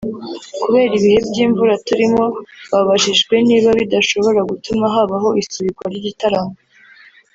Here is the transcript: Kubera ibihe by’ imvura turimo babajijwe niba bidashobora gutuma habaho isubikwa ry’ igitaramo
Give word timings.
Kubera 0.61 0.91
ibihe 0.99 1.19
by’ 1.27 1.37
imvura 1.45 1.73
turimo 1.87 2.23
babajijwe 2.71 3.35
niba 3.47 3.69
bidashobora 3.79 4.39
gutuma 4.49 4.85
habaho 4.95 5.29
isubikwa 5.41 5.85
ry’ 5.91 5.97
igitaramo 6.01 6.53